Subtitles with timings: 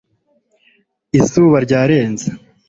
[1.19, 2.27] izuba ryarenze